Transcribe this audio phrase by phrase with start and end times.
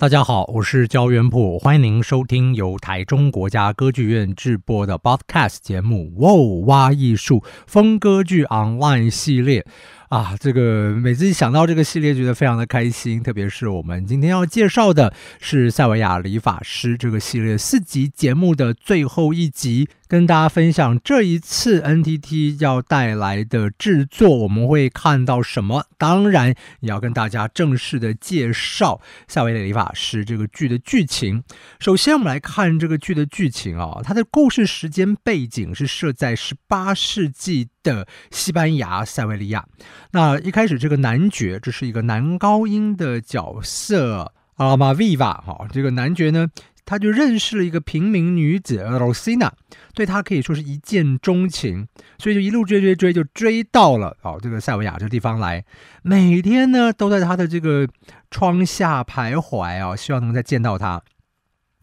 [0.00, 6.10] 大家好，我是焦元溥，欢迎您收听由台中国家歌剧院制播的 Podcast 节目
[6.64, 9.66] 《哇艺术风歌剧 Online》系列。
[10.10, 13.22] 啊，这个每次一想到这个系列，觉得非常的开心。
[13.22, 25.84] 特别是我们今天要介绍的是塞维亚理发师这个系列四集节目的最后一集，跟大家分享这一次 NTT 要带来的制作，我们会看到什么？
[25.96, 31.44] 当然也要跟大家正式的介绍塞维亚理发师这个剧的剧情。
[31.78, 39.64] 首先，我们来看这个剧的剧情啊，它的故事时间背景是设在十八世纪的西班牙塞维利亚。
[40.12, 46.48] 那一开始，这个男爵，这是一个男高音的角色，阿玛维瓦哈，这个男爵呢，
[46.84, 49.50] 他就认识了一个平民女子 Rosina，，
[49.94, 51.86] 对他可以说是一见钟情，
[52.18, 55.64] 所以就一路追追追，就追到了哦这个塞维亚这个地方来，
[56.02, 57.88] 每天呢都在他的这个
[58.30, 61.02] 窗下徘徊啊，希望能再见到他。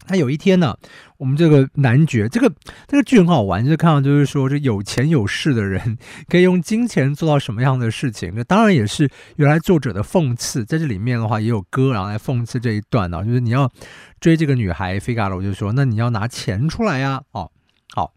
[0.06, 0.74] 他有一天呢，
[1.18, 2.50] 我们这个男爵，这个
[2.86, 8.32] 这个剧很好玩，就看到就是说，这有钱有势的人可以用金钱做到什么样的事情。
[8.34, 13.70] 那当然也是原来作者的讽刺，在这里面的话也有歌，然后来讽刺这一段呢，就是你要
[14.18, 17.50] 追这个女孩菲嘎罗，就说那你要拿钱出来呀，哦，
[17.94, 18.14] 好，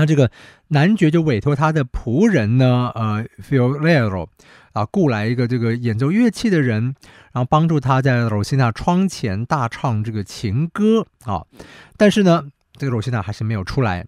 [0.00, 0.30] 那这个
[0.68, 4.28] 男爵就委托他的仆人呢，呃，Fiorello
[4.72, 6.94] 啊，雇来一个这个演奏乐器的人。
[7.32, 11.44] 然后帮助他在罗西娜窗前大唱这个情歌啊，
[11.96, 12.44] 但是呢，
[12.76, 14.04] 这个罗西娜还是没有出来。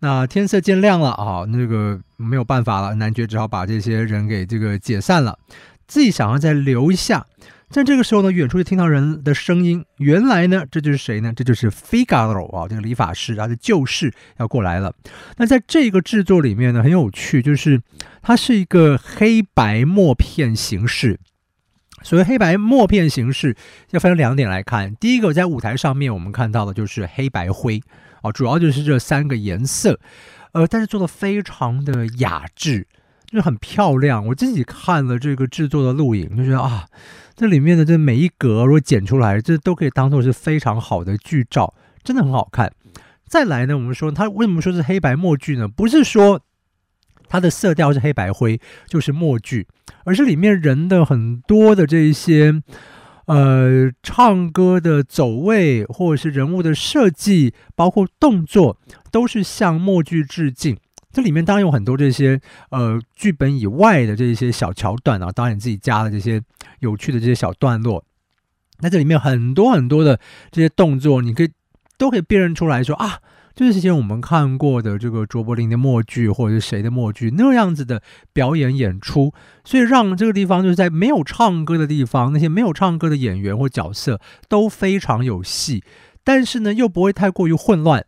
[0.00, 5.38] 那天色渐亮了啊，那个没有办法了，男爵只好把这些人给这个解散了，
[5.86, 7.24] 自己想要再留一下。
[7.72, 11.32] 在这个时候呢，远处就听到人的声音，原来呢，这就是谁呢？
[11.34, 14.94] 这就是 Figaro 啊，这个理发师，他的旧识要过来了。
[15.38, 17.80] 那在这个制作里面呢，很有趣，就是
[18.20, 21.18] 它是一个黑白默片形式。
[22.02, 23.56] 所谓黑白默片形式，
[23.92, 24.94] 要分成两点来看。
[24.96, 27.80] 第一个，在舞台上面我们看到的就是黑白灰，
[28.22, 29.98] 哦，主要就是这三个颜色，
[30.52, 32.86] 呃，但是做的非常的雅致，
[33.32, 34.26] 就是很漂亮。
[34.26, 36.86] 我自己看了这个制作的录影，就觉得啊，
[37.34, 41.72] 这里面的这每一格如果剪出来，这都可以当做是非常好的剧照，
[42.04, 42.70] 真的很好看。
[43.26, 45.66] 再来呢，我们说它为什么说是黑白默剧呢？
[45.66, 46.42] 不是说。
[47.28, 49.66] 它的色调是黑白灰，就是默剧，
[50.04, 52.62] 而是里面人的很多的这一些，
[53.24, 58.78] 呃，唱歌的走位或者是人物的设计，包括动作，
[59.10, 60.76] 都是向默剧致敬。
[61.12, 62.40] 这里面当然有很多这些
[62.70, 66.42] 呃剧本以外的这些小桥段啊，导演自己加了这些
[66.80, 68.04] 有趣的这些小段落。
[68.80, 70.18] 那这里面很多很多的
[70.50, 71.50] 这些动作，你可以
[71.96, 73.18] 都可以辨认出来说啊。
[73.54, 78.02] 就是之前我们看过的这个卓别林的默剧，或者是谁的默剧那样子的
[78.32, 84.18] 表演演出，所以让这个地方就是在没有唱歌的地方，那些没有唱歌的演员或角色
[84.48, 85.84] 都非常有戏，
[86.24, 88.06] 但是呢又不会太过于混乱。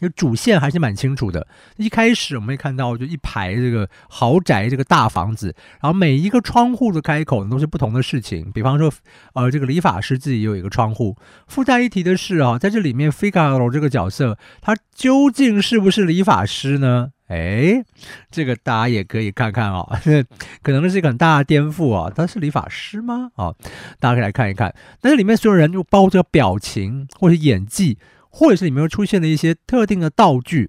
[0.00, 1.46] 就主线还是蛮清楚的。
[1.76, 8.50] 一开始我们会看到，就一排这个豪宅，这个大房子，然后每一个窗户的开口呢都是不同的事情。
[8.52, 8.92] 比方说，
[9.34, 11.16] 呃，这个理发师自己有一个窗户。
[11.46, 17.10] 附带一提的是啊，在这里面，Figaro 这个角色，他究竟是不是理发师呢？
[17.28, 17.82] 哎，
[18.30, 19.98] 这个大家也可以看看啊，
[20.62, 22.12] 可能是一个很大的颠覆啊。
[22.14, 23.30] 他是理发师吗？
[23.36, 23.54] 啊，
[23.98, 24.74] 大家可以来看一看。
[25.00, 27.96] 但是里面所有人就包括这个表情或者演技。
[28.34, 30.68] 或者是里面会出现的一些特定的道具，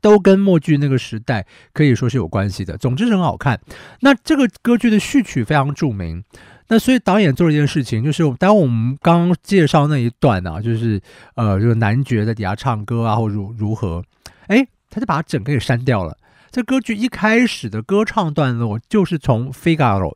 [0.00, 2.76] 都跟默剧那个时代可以说是有关系的。
[2.76, 3.60] 总之是很好看。
[4.00, 6.24] 那这个歌剧的序曲非常著名。
[6.66, 11.00] 那所以导演做了一件事情，就是当我们刚介绍那一段啊，就是
[11.36, 14.02] 呃，这个男爵在底下唱歌啊，或如如何，
[14.48, 16.16] 哎，他就把它整个给删掉了。
[16.50, 20.14] 这歌剧一开始的歌唱段落就是从 Figaro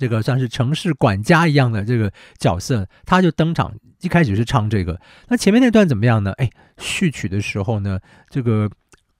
[0.00, 3.74] 这个算是城市管家一样的这个角色，他就登场。
[4.00, 4.98] 一开始是唱这个，
[5.28, 6.32] 那前面那段怎么样呢？
[6.38, 6.48] 哎，
[6.78, 8.00] 序曲的时候呢，
[8.30, 8.70] 这个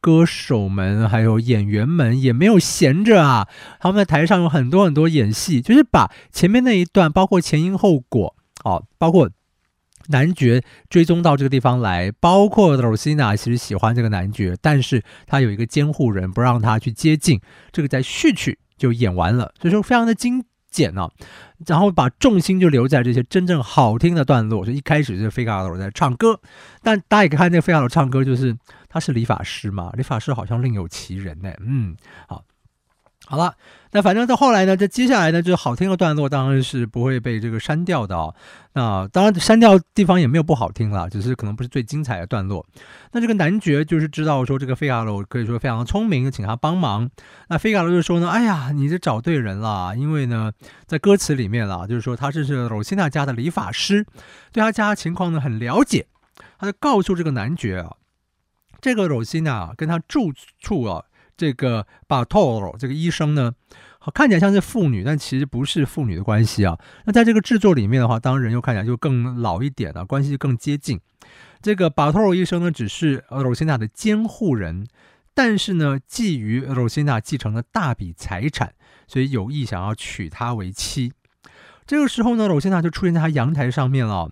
[0.00, 3.46] 歌手们还有演员们也没有闲着啊，
[3.78, 8.34] 他们在台上有很多很多演戏，就是把前面那一段，包括前因后果，
[8.64, 9.28] 哦，包括
[10.08, 17.38] 男爵追踪到这个地方来，包括罗西娜其实喜欢这个男爵，但是他有一个监护人不让他去接近，
[17.70, 20.46] 这个在序曲就演完了，所以说非常的精。
[20.70, 21.10] 剪啊，
[21.66, 24.64] 然后把重心就留在这些真正好听的段落。
[24.64, 26.40] 就一开始就是费卡罗在唱歌，
[26.82, 28.56] 但大家也可以看那个费卡罗唱歌，就是
[28.88, 31.50] 他是理发师嘛，理发师好像另有其人呢。
[31.60, 31.96] 嗯，
[32.28, 32.44] 好。
[33.30, 33.54] 好了，
[33.92, 38.34] 那反正到后来呢，这接下来呢，就好听的段落当然是不会被这个删掉的哦。
[38.72, 42.66] 那当然删掉地方也没有不好听了，只是可能不是最精彩的段落。
[43.12, 47.08] 那这个男爵就是知道说这个费加罗可以说非常聪明，请他帮忙。
[47.48, 50.50] 那费加罗就说呢，哎呀，你这找对人了，因为呢，
[50.86, 54.04] 在歌词里面了，就是说他是这个罗西娜家的理发师，
[54.50, 56.08] 对他家情况呢很了解。
[56.58, 57.92] 他就告诉这个男爵啊，
[58.80, 61.04] 这个罗西娜跟他住处啊。
[61.40, 63.54] 这个巴托罗这个医生呢，
[64.12, 66.78] 看起来像是妇女，但其实不是妇女的关系啊。
[67.06, 71.00] 那在这个制作里面的话，当然人又看起来就更老一点了，关系更接近。
[71.62, 74.86] 这个巴托罗医生呢，只是罗西娜的监护人，
[75.32, 78.74] 但是呢，觊觎罗西娜继承了大笔财产，
[79.06, 81.14] 所以有意想要娶她为妻。
[81.86, 84.30] 这个时候呢，罗西娜就出现在他阳台上面了。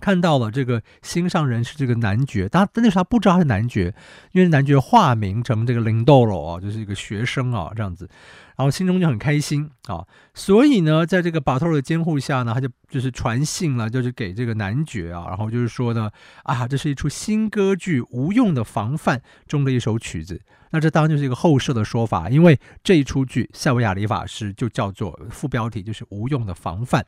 [0.00, 3.94] 看到了这个心上人是这个男爵，但那时候他不知道他是男爵，
[4.32, 8.08] 因为男爵化名成这个林豆罗啊，就是一个学生啊这样子，
[8.56, 16.10] 然后心中就很开心啊，所以呢，在这个巴托罗的监护下呢，他就就是传信了，就是给这个男爵啊，然后就是说呢，
[16.44, 19.18] 啊，这是一出新歌剧《无用的防范》
[19.48, 20.40] 中的一首曲子，
[20.70, 27.02] 那这当然就是一个后设的说法，因为这一出剧《塞维亚理法师》就叫做副标题就是《无用的防范》。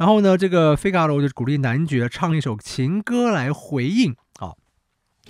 [0.00, 4.54] 然后呢，这个费加罗就鼓励男爵唱一首情歌来回应啊。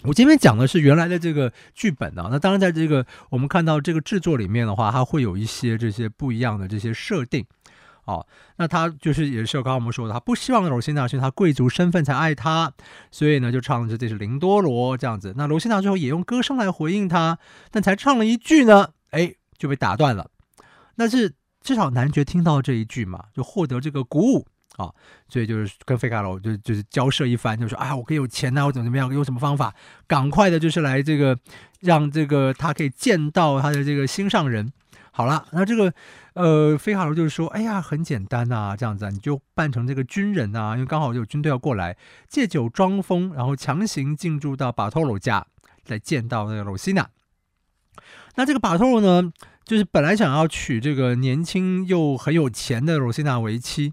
[0.05, 7.45] 我今天讲的是原来的这个剧本啊，那当然在这个我们看到这个制作里面的话，它会有一些这些不一样的这些设定
[8.05, 8.25] 啊。
[8.59, 12.73] 那他就是也是刚刚我们说的，他不希望罗西娜是他贵族身份才爱他，
[13.11, 15.35] 所以呢就唱的这是林多罗这样子。
[15.37, 17.41] 那罗西娜最后也用歌声来回应他，
[17.73, 20.31] 但才唱了一句呢，哎就被打断了。
[20.95, 24.47] 那是至少男爵听到这一句嘛，就获得这个鼓舞。
[24.81, 24.93] 啊，
[25.29, 29.75] 所以就是跟费卡罗就就是交涉一番，就说啊，我可以有钱呐、啊，我怎么怎么样，用什么方法，
[30.06, 31.38] 赶快的，就是来这个
[31.81, 34.73] 让这个他可以见到他的这个心上人。
[35.12, 35.93] 好了，那这个
[36.35, 41.97] 呃，费卡罗就是说，哎呀，很简单呐、啊，这样子、啊，你就扮成这个军人呐、啊，因为刚好有军队要过来，
[42.29, 45.44] 借酒装疯，然后强行进驻到巴托罗家
[45.88, 47.11] 来见到那个罗西娜。
[48.37, 49.33] 那这个巴托罗呢，
[49.65, 53.93] 就是本来想要娶这个年轻又很有钱的罗西娜为妻。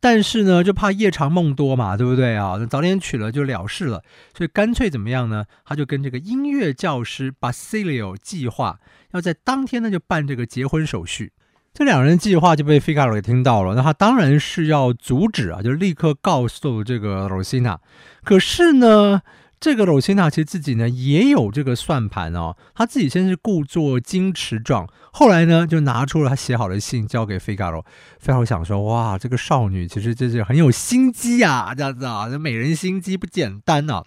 [0.00, 2.56] 但是呢，就怕夜长梦多嘛，对不对啊？
[2.58, 4.02] 那早点娶了就了事了，
[4.36, 5.44] 所以干脆怎么样呢？
[5.64, 8.78] 他就跟这个音乐教师巴西利奥计划，
[9.12, 11.32] 要在当天呢就办这个结婚手续。
[11.74, 17.78] 这两人计划就被费加罗给听到了，那他当然是要阻止啊，就立刻告诉这个罗西娜。
[18.24, 19.22] 可是呢，
[19.60, 27.82] 这个罗西娜其实自己呢也有这个算盘哦，他自己先是故作矜持状，后来呢就拿出了他写好的信交给费加罗。
[28.20, 34.04] 费加罗想说，哇，这个少女其实真是很有心机啊，这样子啊，这美人心机不简单啊。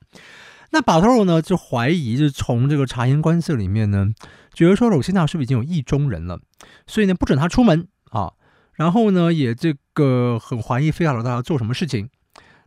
[0.72, 4.08] 那巴托罗呢就怀疑，就从这个察言观色里面呢，
[4.54, 6.40] 觉得说罗西娜是不是已经有意中人了，
[6.88, 8.32] 所以呢不准他出门啊，
[8.76, 12.08] 然后呢也这个很怀疑费加罗到底要做什么事情。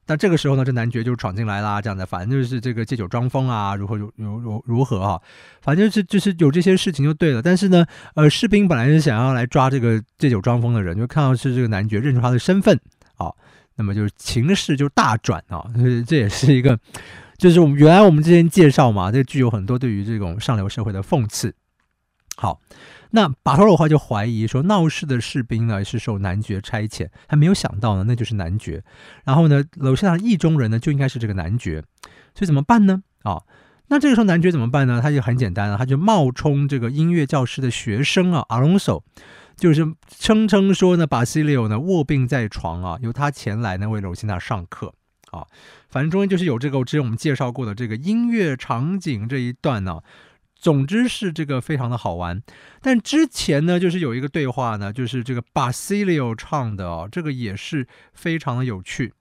[0.06, 5.20] 但这个时候呢，这男爵就闯进来啦，这样的，反正就是这个借酒装疯啊，如何如如如如何啊，
[5.62, 7.40] 反正就是就是有这些事情就对了。
[7.40, 12.78] 但是呢，呃，士兵本来是想要来抓这个借酒装疯的人，就看到是这个男爵认出他的身份
[13.16, 13.32] 啊，
[13.76, 15.64] 那么就是情势就大转啊，
[16.06, 16.78] 这也是一个，
[17.38, 21.54] 就是我们原来我们之前介绍嘛，这个剧有很多对于这种上流社会的讽刺。
[22.36, 22.60] 好。
[23.14, 28.82] 那巴托罗的话就怀疑说，闹事的士兵呢是受男爵差遣，他没有想到呢，那就是男爵。
[29.24, 31.84] 然后呢，楼下的意中人呢就应该是这个男爵，
[32.34, 33.04] 所以怎么办呢？
[33.22, 33.40] 啊、
[33.86, 35.00] 那这个时候男爵怎么办呢？
[35.00, 39.04] 他就很简单了，他就冒充这个音乐教师的学生啊，阿隆索，
[39.56, 39.86] 就是
[40.18, 44.92] 声称说呢，巴西里奥呢卧病在床啊，由他前来呢为罗西娜上课
[45.30, 45.46] 啊。
[45.88, 50.00] 反正中间就是有这个之前我们介绍过的这个音乐场景这一段呢、
[50.64, 52.42] 总之是这个非常的好玩，
[52.80, 59.12] 但之前呢，就是有一个对话呢，就是这个巴西里奥唱的哦，这个也是非常的有趣，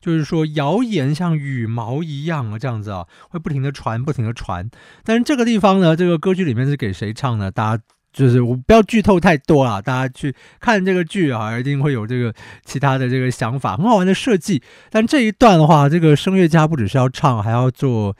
[0.00, 4.68] 就是说谣言像羽毛一样啊，这样子啊，会不停的传，不停的传。
[5.04, 7.48] 但是这个地方呢，这个歌剧里面是给谁唱呢？
[7.48, 12.34] 大家就是我不要剧透太多啊，大家去看这个剧啊，一定会有这个
[12.64, 14.60] 其他的这个想法，很好玩的设计。
[14.90, 18.16] 但这一段的话，这个声乐家不只是要唱，还要做。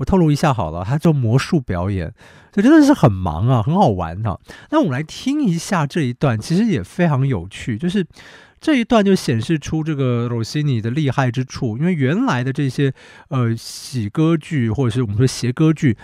[0.00, 2.10] 我透露一下好了，他做魔术表演，
[2.50, 4.40] 这真的是很忙啊，很好玩哈、
[4.70, 8.06] 那我们来听一下这一段，其实也非常有趣，就是
[8.58, 11.76] 这一段就显示出这个罗西尼的厉害之处。
[11.76, 12.94] 因为原来的这些
[13.28, 15.98] 呃喜歌剧或者是我们说谐歌剧，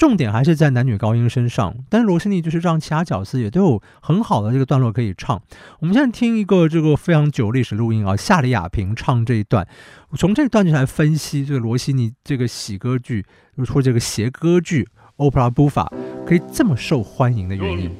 [0.00, 5.42] 重点还是在男女高音身上，但是罗西尼就是让其他角色也都有很好的这个段落可以唱。
[5.80, 9.68] 我们现在听一个这个非常久历史录音啊，夏里亚平唱这一段，
[10.16, 13.26] 从这一段就来分析这个罗西尼这个喜歌剧，
[13.68, 14.88] 或者这个谐歌剧
[15.18, 15.86] Opera Buffa
[16.26, 17.90] 可以这么受欢迎的原因。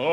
[0.00, 0.04] 我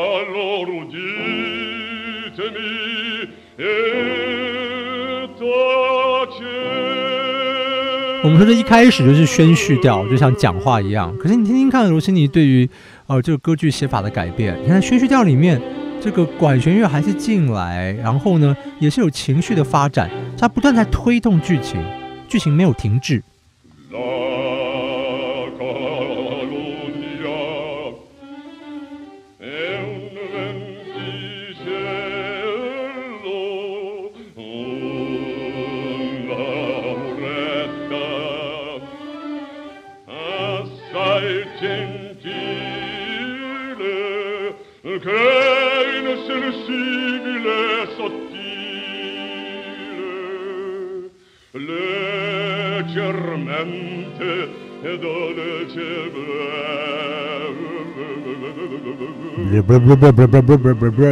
[8.28, 11.16] 们说这一开始就是宣叙调，就像讲话一样。
[11.20, 12.68] 可是你听听看，罗西尼对于
[13.06, 15.62] 呃这个歌剧写法的改变，你看宣叙调里面
[16.02, 21.80] 这个管弦乐还是进来，然后呢也是有情绪的发展，它不断在推动剧情，
[22.28, 23.22] 剧情没有停滞。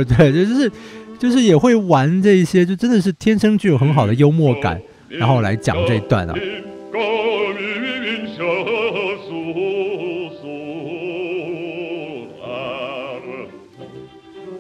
[0.04, 0.72] 对就是
[1.18, 6.34] 就是也会玩这一些就真的是天生具有很好的幽默感然后来讲这一段啊。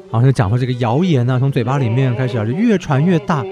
[0.10, 3.44] 好像讲到这个谣言呢从嘴巴里面开始啊就越传越大。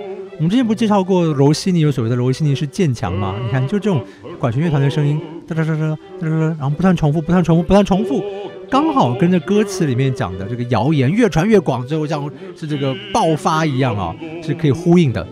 [0.42, 3.36] 我们之前不是介绍过柔西尼有所谓的柔西尼是渐强吗？
[3.46, 4.04] 你看，就这种
[4.40, 8.24] 管弦乐团的声音，哒哒哒哒哒哒，然后不断重复，不断重复，不断重复，
[8.68, 15.28] 刚好跟着歌词里面讲的这个谣言越传越广，最后像是这个爆发一样啊，是可以呼应的。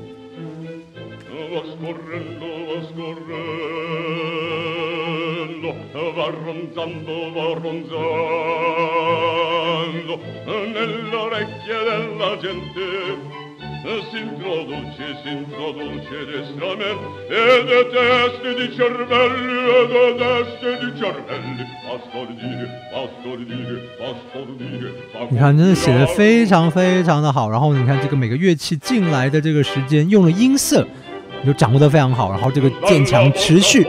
[25.32, 27.50] 你看，真的写的非常非常的好。
[27.50, 30.86] 然后你看这个每个乐器进来的这个时间，用了音色，
[31.42, 32.32] 你就掌握得非常好。
[32.32, 33.88] 然后这个渐强持续。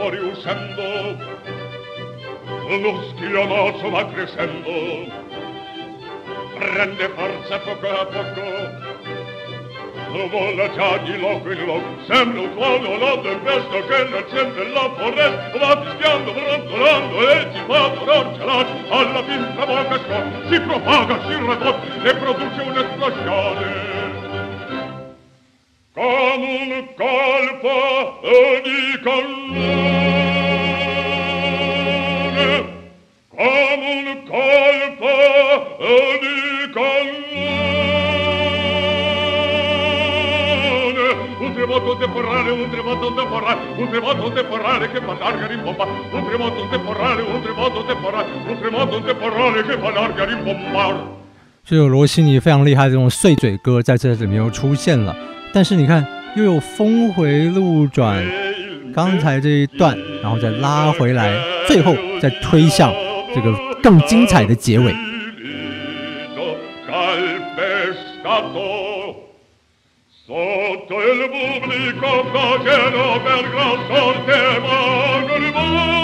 [10.11, 14.67] Lo vola già di loco in loco, sembra un clown l'ho del che non sempre
[14.69, 21.17] la foresta, va fischiando, brontolando e ti fa dorcelare, alla pinta bocca sua, si propaga,
[21.25, 23.89] si raddoppia e produce un'esplosione.
[25.93, 28.19] Con un colpo
[28.63, 30.09] di cannone,
[33.29, 34.50] con un colpo
[51.63, 55.15] 就有罗西尼非常厉害的这种碎嘴歌在这里面又出现了，
[55.53, 58.25] 但是你看又有峰回路转，
[58.93, 61.37] 刚才这一段，然后再拉回来，
[61.67, 62.91] 最后再推向
[63.33, 64.93] 这个更精彩的结尾。
[70.31, 76.00] Sotto il pubblico facero per gran sorte ma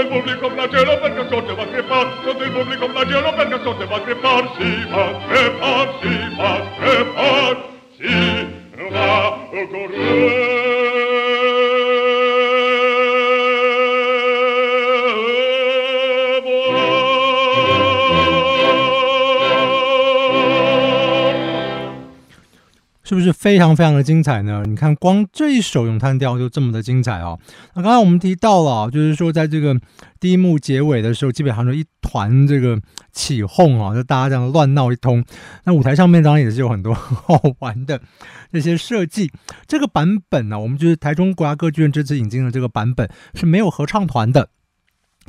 [0.00, 3.96] il pubblico flagelo perché sorge va a creparsi, sotto il pubblico flagelo perché sorge va
[3.96, 4.87] a creparsi.
[23.08, 24.62] 是不是非常非常的精彩呢？
[24.66, 27.40] 你看，光这一首咏叹调就这么的精彩哦。
[27.74, 29.74] 那刚才我们提到了，就是说在这个
[30.20, 32.78] 第一幕结尾的时候，基本上就一团这个
[33.10, 35.24] 起哄啊，就大家这样乱闹一通。
[35.64, 37.98] 那舞台上面当然也是有很多 好玩的
[38.52, 39.32] 这些设计。
[39.66, 44.50] 这个版本呢、我们就是台中国家歌剧院这次引进的这个版本是没有合唱团的。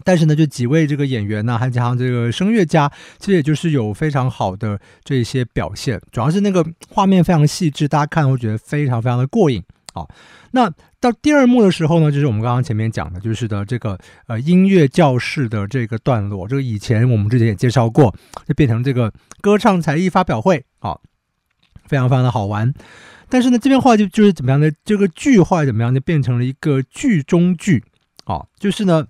[0.04, 9.64] 但是呢，就几位这个演员呢，还加上这个声乐家，其实也就是有非常好的这些表现，主要是那个画面非常细致，大家看会觉得非常非常的过瘾
[9.94, 10.06] 啊。
[10.52, 18.14] 那到第二幕的时候呢，就是我们刚刚前面讲的，就是的这个呃音乐教室的这个段落，这个以前我们之前也介绍过，
[18.48, 20.98] 就变成这个歌唱才艺发表会啊，
[21.86, 22.74] 非常非常的好玩。
[23.30, 24.72] 但是呢，这边话就就是怎么样呢？
[24.84, 27.84] 这个剧话怎么样就变成了一个剧中剧
[28.26, 29.06] 啊，就是呢。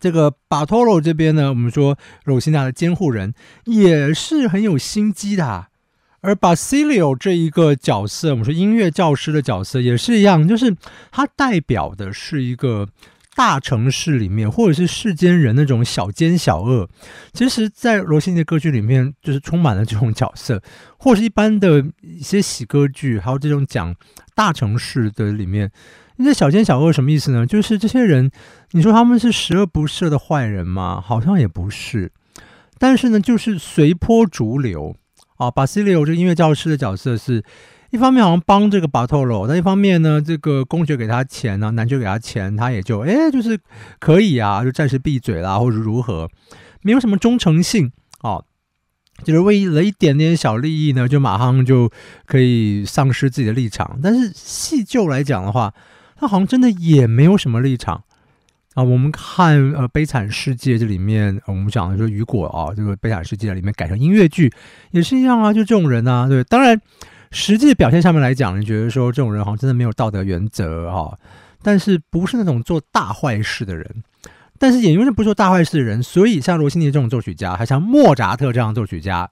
[0.00, 3.32] 这个巴托罗这边呢，我们说罗西娜的监护人
[3.64, 5.68] 也是很有心机的啊，
[6.20, 10.76] 而巴西里奥这一个角色，我们说音乐教师的角色也是一样，就是
[11.10, 12.88] 他代表的是一个
[13.36, 16.88] 大城市里面或者是世间人那种小奸小恶。
[17.32, 20.62] 其实，在罗西尼的歌剧里面，就是充满了这种角色，
[20.96, 23.94] 或是一般的一些喜歌剧，还有这种讲
[24.34, 25.70] 大城市的里面。
[26.16, 27.46] 那小奸小恶什么意思呢？
[27.46, 28.30] 就是这些人，
[28.70, 31.02] 你说他们是十恶不赦的坏人吗？
[31.04, 32.12] 好像也不是。
[32.78, 34.94] 但是呢，就是随波逐流
[35.36, 35.50] 啊。
[35.50, 37.42] 巴西里奥这个音乐教师的角色是
[37.90, 43.58] 一方面好像帮这个巴托罗，但一方面呢，这个公爵给他钱呢、啊，男爵给他钱，他也就哎，就是
[43.98, 46.28] 可以啊，就暂时闭嘴啦，或者如何，
[46.82, 47.90] 没有什么忠诚性
[48.20, 48.42] 啊。
[49.22, 51.88] 就是为了一点点小利益呢，就马上就
[52.26, 54.00] 可以丧失自己的立场。
[54.02, 55.72] 但是细究来讲的话，
[56.16, 58.04] 他好像真的也没有什么立场
[58.74, 58.82] 啊！
[58.82, 64.52] 我们看呃《悲惨世界》这里面，我们讲的说雨果啊，这个《悲惨世界》里面改成音乐剧
[64.90, 66.42] 也是一样啊，就这种人啊，对。
[66.44, 66.80] 当然，
[67.30, 71.18] 实际表现上面来讲，你觉得说这种人好像真的没有道德原则哈，
[71.62, 74.02] 但是不是那种做大坏事的人。
[74.56, 79.28] 但是也因为不是做大坏事的人，所以像罗西尼这种作曲家，还像莫扎特这样作曲家，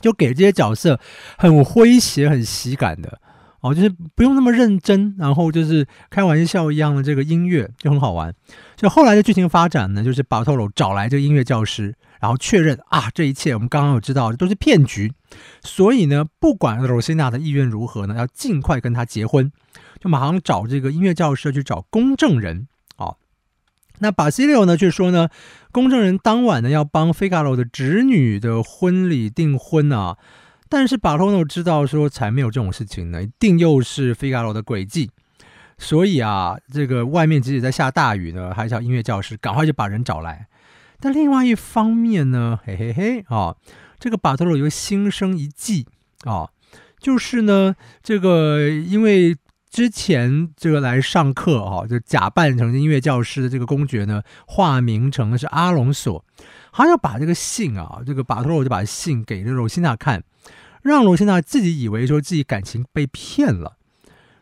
[0.00, 0.98] 就给这些角色
[1.36, 3.20] 很诙谐、很喜感的。
[3.60, 8.32] 哦，就是不用那么认真，然后就是开玩笑一样的这个音乐就很好玩。
[8.76, 15.12] 就后来的剧情发展呢，就是巴托罗找来这个音乐教师，然后确认啊，这一切我们刚刚有知道都是骗局，
[15.60, 19.50] 所以呢，不管罗西娜的意愿如何呢，要尽快跟他结婚，
[20.00, 22.68] 就马上找这个音乐教师去找公证人。
[22.94, 23.14] 啊，
[23.98, 25.30] 那巴西里奥呢，却说呢，
[25.72, 30.16] 公证人当晚呢要帮费加罗的侄女的婚礼订婚啊。
[30.68, 35.10] 但是巴托罗知道说才没有这种事情呢，一定又是费加罗的诡计。
[35.78, 40.48] 所以啊，这个外面即使在下大雨呢，还叫音乐教师赶快就把人找来。
[41.00, 43.54] 但另外一方面呢， 嘿嘿嘿啊，
[43.98, 45.86] 这个巴托罗又心生一计
[46.24, 46.50] 啊，
[46.98, 49.36] 就是呢，这个因为
[49.70, 56.24] 之前这个来上课啊，就假扮成音乐教师的这个公爵呢，化名成是阿隆索，
[56.72, 60.22] 他要把这个信啊，这个巴托罗就把信给这罗西娜看。
[60.80, 63.76] 让罗西娜自己以为说自己感情被骗了，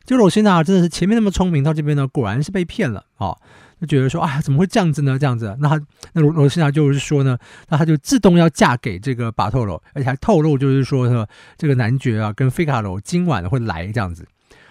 [0.05, 3.39] 就罗西娜真的是前面那么聪明，到这边呢果然是被骗了啊、哦！
[3.81, 5.19] 就觉得说啊，怎么会这样子呢？
[5.19, 5.81] 这样子，那
[6.13, 7.37] 那罗罗西娜就是说呢，
[7.69, 14.29] 那他就自动要嫁给这个巴托罗，而且还透露就是说呢，这个男爵啊跟费卡罗今晚会来这样子。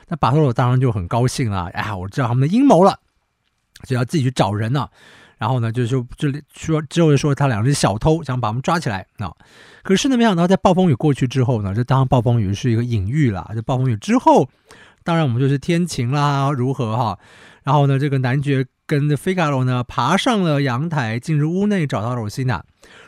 [0.08, 3.00] 那巴托罗当然就很高兴了，哎呀，我知道他们的阴谋了，
[3.84, 4.90] 就要自己去找人了、啊。
[5.38, 9.34] 然后呢，就是说这里说之后就说他两个是小偷，想把他们抓起来啊。
[9.84, 13.52] 可是呢，没想到在暴风雨过去之后呢，这当暴风雨是一个隐喻了。
[13.54, 14.48] 这暴风雨之后，
[15.04, 17.20] 当然我们就是天晴啦，如何哈？
[17.64, 22.64] 然后呢，这个男爵跟这费加罗呢爬上了阳台，进入屋内找到罗西娜。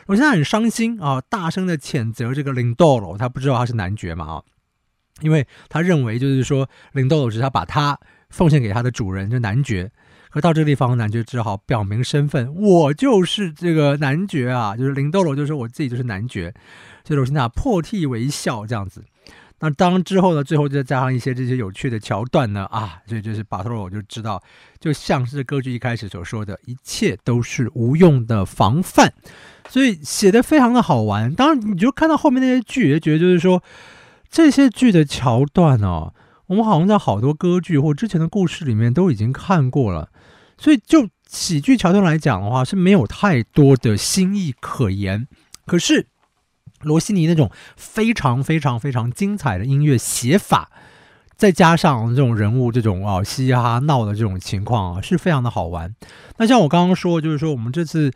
[0.06, 4.42] 罗西娜很伤心啊，大声的谴责这个林多罗，他不知道他是男爵嘛啊，
[5.20, 7.98] 因为他认为就是说林多罗是他把他
[8.30, 9.90] 奉献给他的主人，就男爵。
[10.30, 16.52] 可到这个地方，男爵只好表明身份，我就是这个男爵啊，就是林豆豆就说我自己就是男爵，
[17.02, 19.02] 所以罗西娜破涕为笑这样子。
[19.60, 24.40] 那当之后呢，最后再加上一些这些有趣的桥段呢，啊，所以就是巴托罗我就知道，
[24.78, 29.12] 就像是歌剧一开始所说的，一切都是无用的防范，
[29.68, 31.34] 所以写的非常的好玩。
[31.34, 33.60] 当然，你就看到后面那些剧，也觉得就是说
[34.30, 36.12] 这些剧的桥段哦，
[36.46, 40.10] 我们好像在好多歌剧或之前的故事里面都已经看过了。
[40.56, 45.28] 所以，就喜剧桥段来讲的话，是没有太多的新意可言。
[45.66, 46.06] 可是，
[46.80, 50.70] 罗西尼那种非常非常非常精彩的音乐写法，
[51.36, 55.94] 再加上这种人物这种啊嘻嘻哈哈闹的这种情况啊，是非常的好玩。
[56.38, 58.12] 那像我刚刚说，就是说我们这次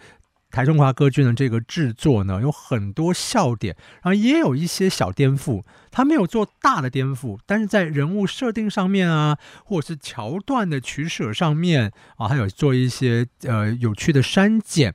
[0.53, 5.63] 台中华歌剧呢，这个制作呢，有很多笑点，然后也有一些小颠覆。
[5.91, 14.95] 他没有做大的颠覆，但是在人物设定上面啊，或者是桥段的取舍上面啊，还有做一些呃有趣的删减。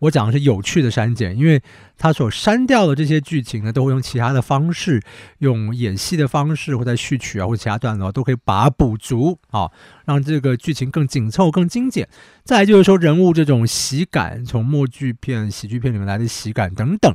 [0.00, 1.62] 我讲的是有趣的删减，因为
[1.96, 5.02] 他所删掉的这些剧情呢，都会用其他的方式，
[5.38, 9.70] 用演戏的方式，或者序曲啊，或者其他段落，都可以把它补足啊，
[10.04, 12.06] 让这个剧情更紧凑、更精简。
[12.44, 17.14] 再来就是说人物这种喜感，从默剧片、喜剧片里面来的喜感等等，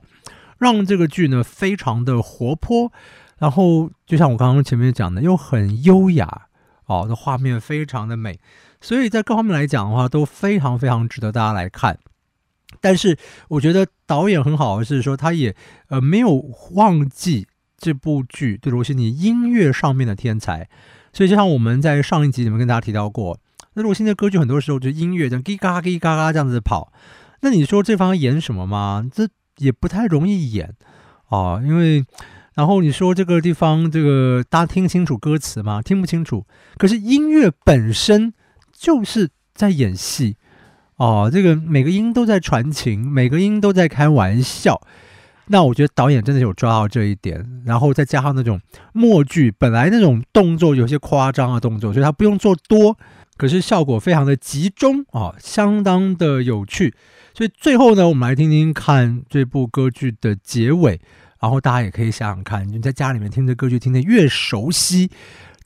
[0.58, 2.92] 让这个剧呢非常的活泼。
[3.38, 6.48] 然后就像我刚刚前面讲的，又很优雅
[6.86, 8.40] 哦，这画面非常的美，
[8.82, 12.00] 所以在各方面来讲的话，都非常非常值得大家来看。
[12.82, 13.18] 但是
[13.48, 15.56] 我觉得导演很好的是说，他也
[15.88, 16.34] 呃没有
[16.72, 20.68] 忘记这部剧对罗西尼音乐上面的天才，
[21.14, 23.40] 所以就像我们在上一集里面跟大家提到过，
[23.76, 26.92] 那罗西尼的歌剧很多时候就音乐这样叽嘎叽嘎嘎这样子跑，
[27.42, 29.08] 那你说这方演什么吗？
[29.14, 30.74] 这也不太容易演
[31.30, 32.04] 啊，因为
[32.56, 35.82] 然后你说这个地方这个大家听清楚歌词吗？
[35.82, 36.46] 听不清楚，
[36.78, 38.34] 可是音乐本身
[38.74, 40.38] 就是在演戏。
[41.02, 44.80] 哦，这个每个音都在传情，每个音都在开玩笑。
[45.48, 48.62] 那我觉得导演真的有抓到这一点，然后再加上那种
[48.94, 52.96] 默剧，本来那种动作有些夸张的动作，所以他不用做多，
[53.36, 56.94] 可是效果非常的集中啊、哦，相当的有趣。
[57.34, 61.02] 所以最后呢，我们来听听看这部歌剧的结尾，
[61.42, 65.10] 然后大家也可以想想看，你在家里面听着歌剧，听得越熟悉。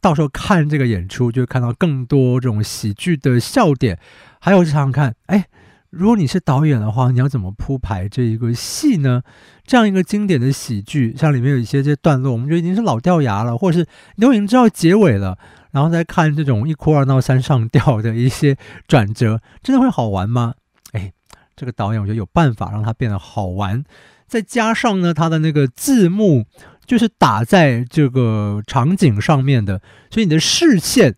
[0.06, 3.98] 到时候看这个演出，就会看到更多这种喜剧的笑点。
[4.40, 5.48] 还有，想想看，哎，
[5.90, 9.24] 如果你是导演的话，你要怎么铺排这一个戏呢？
[9.66, 13.88] 这样一个经典的喜剧，像里面有一些这些段落，我们就已经是老掉牙了，或者是
[14.18, 15.40] 你都已经知道结尾了，
[15.72, 18.56] 然后再看这种一哭二闹三上吊的一些
[18.88, 20.54] 转折，真的会好玩吗？
[20.94, 21.12] 哎，
[21.56, 23.84] 这个导演我觉得有办法让它变得好玩，
[24.28, 26.46] 再加上呢，他的那个字幕。
[26.86, 31.16] 就是打在这个场景上面的，所以你的视线，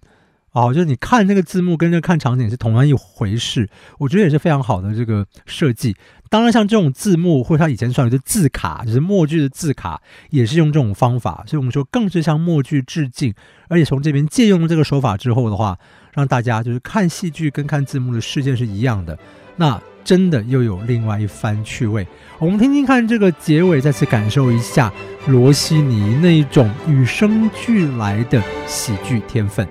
[0.52, 5.96] 哦，就是你看那个字幕跟着看场景是同样一回事，我觉得也是非常好的这个设计。
[6.30, 13.34] 当然，像这种字幕或者他以前算的字卡，就是默剧的字卡，也是用这种方法，所以我们说更是向默剧致敬。
[13.70, 15.80] 而且从这边借用这个手法之后的话，
[16.18, 19.18] 让大家就是看戏剧跟看字幕的事件是一样的。
[19.56, 19.82] 那。
[20.08, 22.08] 真的又有另外一番趣味，
[22.40, 24.90] 我们听听看这个结尾，再次感受一下
[25.28, 29.68] 罗西尼那一种与生俱来的喜剧天分。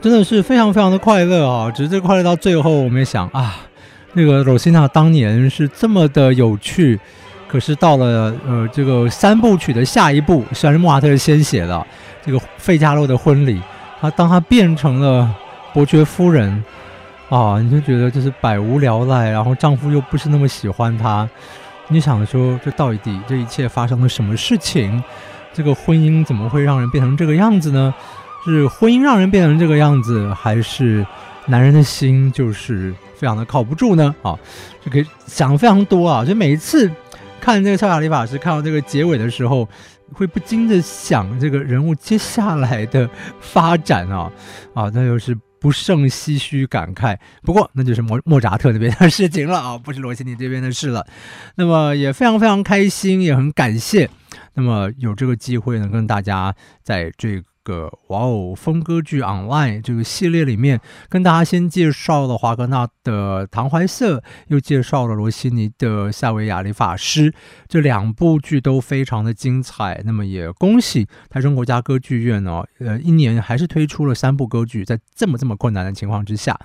[0.00, 1.70] 真的是非常非常的快乐啊！
[1.70, 3.56] 只是这快乐到最后，我们也想啊，
[4.14, 6.98] 那个罗西娜当年是这么的有趣，
[7.46, 11.86] 可是到了呃这个三部曲的下一部，虽然是莫扎特先写的
[12.24, 13.56] 这个《费加罗的婚礼》，
[14.00, 15.28] 他当他变成了
[15.74, 16.64] 伯爵夫人
[17.28, 21.28] 啊，你就觉得就是百无聊赖，然后丈夫又不是那么喜欢她，
[21.88, 25.02] 你想说这到底这一切发生了什么事情？
[25.52, 27.92] 这个婚姻怎么会让人变成这个样子呢？
[28.44, 31.06] 是婚姻让人变成这个样子，还是
[31.46, 34.14] 男人的心就是非常的靠不住呢？
[34.22, 34.38] 啊，
[34.84, 36.24] 就可以想非常多啊！
[36.24, 36.90] 就每一次
[37.40, 39.68] 看这个萧亚里法师看到这个结尾的时候，
[40.12, 43.08] 会不禁的想这个人物接下来的
[43.40, 44.30] 发展啊
[44.74, 47.16] 啊，那就是不胜唏嘘感慨。
[47.42, 51.06] 不过那就是莫莫扎特那边的事情了啊，不是罗西尼这边的事了。
[51.56, 54.08] 那么也非常非常开心，也很感谢。
[54.54, 64.18] 那么有这个机会呢，跟大家在这个哇哦，风歌剧 online 这个系列里面，跟大家先介绍了华格纳的《唐怀瑟》，
[64.48, 67.30] 又介绍了罗西尼的《夏维亚理发师》，
[67.68, 70.02] 这两部剧都非常的精彩。
[70.04, 76.58] 那么也恭喜台中国家歌剧院哦，呃，一年还是推出了三部歌剧，在这么这么困难的情况之下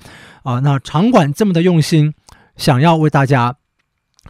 [0.43, 2.13] 啊，那场馆这么的用心，
[2.55, 3.55] 想要为大家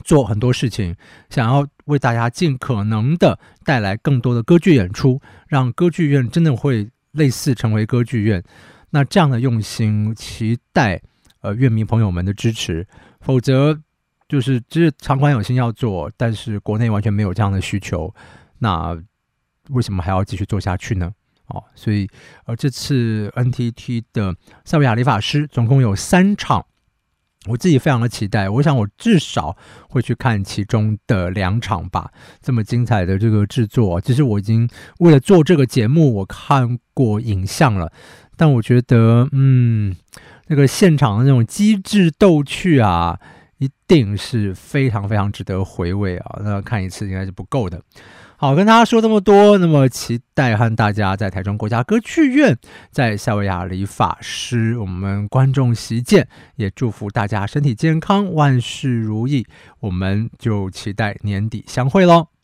[0.03, 0.95] 做很多事情，
[1.29, 8.43] 想要为大家尽可能的带来更多的歌剧演出，让歌剧院真的会类似成为歌剧院。
[8.91, 11.01] 那这样的用心，期待
[11.41, 12.87] 呃乐迷朋友们的支持。
[13.21, 13.79] 否则
[14.27, 18.13] 就是这场馆有心要做，但是国内完全没有这样的需求，
[18.59, 18.97] 那
[19.69, 21.11] 为什么还要继续做下去呢？
[21.47, 22.07] 哦，所以
[22.45, 26.65] 呃这次 NTT 的塞维亚理发师总共有三场。
[27.47, 29.55] 我自己非常的期待，我想我至少
[29.87, 32.11] 会去看其中的两场吧。
[32.41, 34.67] 这么精彩的这个制作，其实我已经
[34.99, 37.91] 为了做这个节目，我看过影像了。
[38.35, 39.95] 但我觉得，嗯，
[40.47, 43.19] 那个现场的那种机智逗趣啊，
[43.59, 46.41] 一定是非常非常值得回味啊。
[46.43, 47.81] 那看一次应该是不够的。
[48.45, 52.55] 好，跟大家说这么多，那么期待和大家在台中国家歌剧院，
[52.91, 59.47] 在夏威夷理发师，我们观众席见，也祝福大家身体健康，万事如意。
[59.79, 62.34] 我们就期待年底相会喽。